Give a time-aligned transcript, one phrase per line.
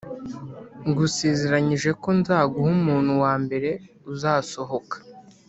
[0.89, 3.69] Ngusezeranyije ko nzaguha umuntu wa mbere
[4.13, 4.95] uzasohoka